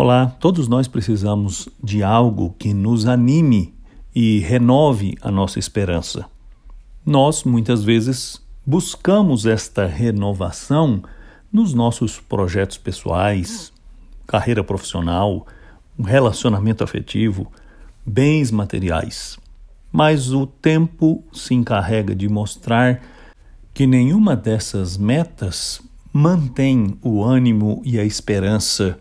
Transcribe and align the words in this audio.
Olá, 0.00 0.26
todos 0.38 0.68
nós 0.68 0.86
precisamos 0.86 1.68
de 1.82 2.04
algo 2.04 2.54
que 2.56 2.72
nos 2.72 3.04
anime 3.04 3.74
e 4.14 4.38
renove 4.38 5.16
a 5.20 5.28
nossa 5.28 5.58
esperança. 5.58 6.24
Nós, 7.04 7.42
muitas 7.42 7.82
vezes, 7.82 8.40
buscamos 8.64 9.44
esta 9.44 9.86
renovação 9.86 11.02
nos 11.52 11.74
nossos 11.74 12.20
projetos 12.20 12.78
pessoais, 12.78 13.72
carreira 14.24 14.62
profissional, 14.62 15.44
um 15.98 16.04
relacionamento 16.04 16.84
afetivo, 16.84 17.50
bens 18.06 18.52
materiais. 18.52 19.36
Mas 19.90 20.30
o 20.30 20.46
tempo 20.46 21.24
se 21.32 21.54
encarrega 21.54 22.14
de 22.14 22.28
mostrar 22.28 23.02
que 23.74 23.84
nenhuma 23.84 24.36
dessas 24.36 24.96
metas 24.96 25.82
mantém 26.12 26.96
o 27.02 27.24
ânimo 27.24 27.82
e 27.84 27.98
a 27.98 28.04
esperança 28.04 28.96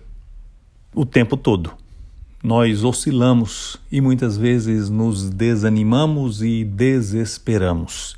o 0.97 1.05
tempo 1.05 1.37
todo. 1.37 1.73
Nós 2.43 2.83
oscilamos 2.83 3.77
e 3.91 4.01
muitas 4.01 4.35
vezes 4.35 4.89
nos 4.89 5.29
desanimamos 5.29 6.41
e 6.41 6.63
desesperamos. 6.63 8.17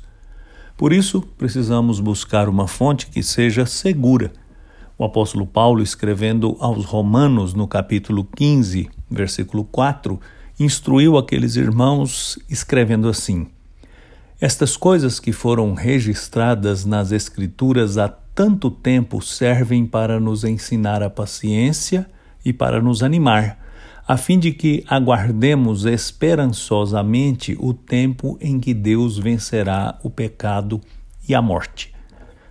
Por 0.78 0.90
isso, 0.90 1.20
precisamos 1.36 2.00
buscar 2.00 2.48
uma 2.48 2.66
fonte 2.66 3.08
que 3.08 3.22
seja 3.22 3.66
segura. 3.66 4.32
O 4.96 5.04
apóstolo 5.04 5.46
Paulo, 5.46 5.82
escrevendo 5.82 6.56
aos 6.58 6.86
Romanos, 6.86 7.52
no 7.52 7.68
capítulo 7.68 8.26
15, 8.34 8.88
versículo 9.10 9.62
4, 9.64 10.18
instruiu 10.58 11.18
aqueles 11.18 11.56
irmãos, 11.56 12.38
escrevendo 12.48 13.10
assim: 13.10 13.46
Estas 14.40 14.74
coisas 14.74 15.20
que 15.20 15.32
foram 15.32 15.74
registradas 15.74 16.86
nas 16.86 17.12
Escrituras 17.12 17.98
há 17.98 18.08
tanto 18.08 18.70
tempo 18.70 19.20
servem 19.20 19.84
para 19.84 20.18
nos 20.18 20.44
ensinar 20.44 21.02
a 21.02 21.10
paciência 21.10 22.08
e 22.44 22.52
para 22.52 22.80
nos 22.80 23.02
animar, 23.02 23.58
a 24.06 24.16
fim 24.16 24.38
de 24.38 24.52
que 24.52 24.84
aguardemos 24.88 25.84
esperançosamente 25.84 27.56
o 27.60 27.72
tempo 27.72 28.36
em 28.40 28.58
que 28.58 28.74
Deus 28.74 29.18
vencerá 29.18 29.98
o 30.02 30.10
pecado 30.10 30.80
e 31.28 31.34
a 31.34 31.40
morte. 31.40 31.94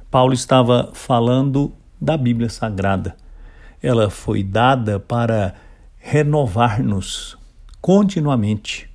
Paulo 0.09 0.33
estava 0.33 0.91
falando 0.93 1.73
da 1.99 2.15
Bíblia 2.15 2.49
Sagrada. 2.49 3.15
Ela 3.81 4.09
foi 4.09 4.41
dada 4.41 4.99
para 4.99 5.53
renovar-nos 5.97 7.37
continuamente, 7.81 8.89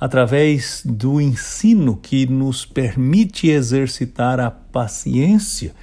através 0.00 0.82
do 0.84 1.20
ensino 1.20 1.96
que 1.96 2.26
nos 2.26 2.64
permite 2.64 3.48
exercitar 3.48 4.40
a 4.40 4.50
paciência, 4.50 5.74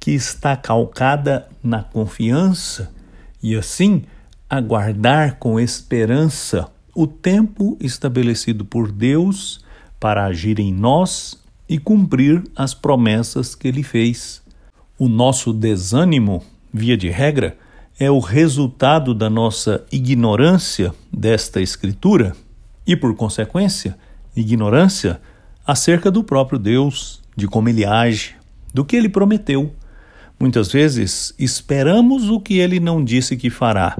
que 0.00 0.10
está 0.12 0.56
calcada 0.56 1.48
na 1.62 1.82
confiança 1.82 2.90
e 3.42 3.56
assim 3.56 4.02
aguardar 4.48 5.36
com 5.38 5.58
esperança 5.58 6.68
o 6.94 7.06
tempo 7.06 7.76
estabelecido 7.80 8.64
por 8.64 8.90
Deus 8.90 9.64
para 9.98 10.24
agir 10.24 10.58
em 10.58 10.72
nós 10.72 11.40
e 11.68 11.78
cumprir 11.78 12.42
as 12.56 12.74
promessas 12.74 13.54
que 13.54 13.68
ele 13.68 13.82
fez. 13.82 14.42
O 14.98 15.08
nosso 15.08 15.52
desânimo, 15.52 16.42
via 16.72 16.96
de 16.96 17.08
regra, 17.08 17.56
é 17.98 18.10
o 18.10 18.18
resultado 18.18 19.14
da 19.14 19.30
nossa 19.30 19.84
ignorância 19.92 20.92
desta 21.12 21.60
Escritura 21.60 22.34
e, 22.86 22.96
por 22.96 23.14
consequência, 23.14 23.96
ignorância 24.34 25.20
acerca 25.66 26.10
do 26.10 26.24
próprio 26.24 26.58
Deus, 26.58 27.20
de 27.36 27.46
como 27.46 27.68
ele 27.68 27.84
age, 27.84 28.34
do 28.74 28.84
que 28.84 28.96
ele 28.96 29.08
prometeu. 29.08 29.72
Muitas 30.40 30.72
vezes 30.72 31.34
esperamos 31.38 32.30
o 32.30 32.40
que 32.40 32.58
ele 32.58 32.80
não 32.80 33.04
disse 33.04 33.36
que 33.36 33.50
fará. 33.50 33.98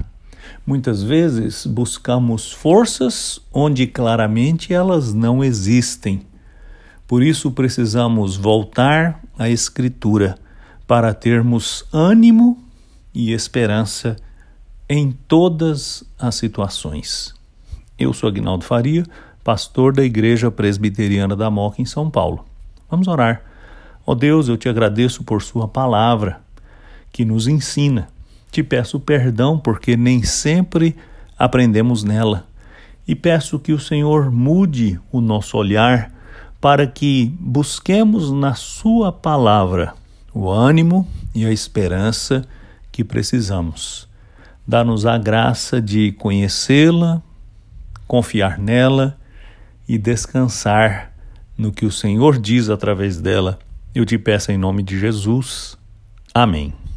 Muitas 0.67 1.03
vezes 1.03 1.67
buscamos 1.67 2.51
forças 2.51 3.39
onde 3.53 3.87
claramente 3.87 4.73
elas 4.73 5.13
não 5.13 5.45
existem. 5.45 6.23
Por 7.07 7.23
isso 7.23 7.51
precisamos 7.51 8.39
voltar 8.39 9.21
à 9.39 9.51
Escritura 9.51 10.39
para 10.87 11.13
termos 11.13 11.85
ânimo 11.93 12.57
e 13.13 13.33
esperança 13.33 14.17
em 14.89 15.13
todas 15.13 16.03
as 16.19 16.37
situações. 16.37 17.35
Eu 17.99 18.15
sou 18.15 18.31
Agnaldo 18.31 18.65
Faria, 18.65 19.05
pastor 19.45 19.93
da 19.93 20.03
Igreja 20.03 20.51
Presbiteriana 20.51 21.37
da 21.37 21.51
Moca 21.51 21.83
em 21.83 21.85
São 21.85 22.09
Paulo. 22.11 22.47
Vamos 22.91 23.09
orar. 23.09 23.50
Ó 24.07 24.13
oh 24.13 24.15
Deus, 24.15 24.49
eu 24.49 24.57
te 24.57 24.69
agradeço 24.69 25.23
por 25.23 25.43
Sua 25.43 25.69
palavra 25.69 26.41
que 27.13 27.25
nos 27.25 27.47
ensina. 27.47 28.09
Te 28.51 28.63
peço 28.63 28.99
perdão 28.99 29.59
porque 29.59 29.97
nem 29.97 30.23
sempre 30.23 30.97
aprendemos 31.39 32.03
nela. 32.03 32.47
E 33.07 33.15
peço 33.15 33.59
que 33.59 33.73
o 33.73 33.79
Senhor 33.79 34.31
mude 34.31 34.99
o 35.13 35.21
nosso 35.21 35.57
olhar 35.57 36.13
para 36.61 36.87
que 36.87 37.35
busquemos 37.39 38.31
na 38.33 38.55
Sua 38.55 39.13
palavra 39.13 39.95
o 40.33 40.51
ânimo 40.51 41.07
e 41.35 41.45
a 41.45 41.53
esperança 41.53 42.45
que 42.93 43.05
precisamos. 43.05 44.09
Dá-nos 44.67 45.07
a 45.07 45.19
graça 45.19 45.81
de 45.81 46.13
conhecê-la, 46.13 47.23
confiar 48.07 48.59
nela 48.59 49.19
e 49.89 49.99
descansar 49.99 51.13
no 51.57 51.73
que 51.73 51.85
o 51.85 51.91
Senhor 51.91 52.39
diz 52.39 52.71
através 52.71 53.21
dela 53.21 53.59
eu 53.95 54.05
te 54.05 54.19
peço 54.19 54.53
em 54.53 54.59
nome 54.59 54.83
de 54.83 54.99
Jesus. 54.99 55.77
Amém. 56.35 56.73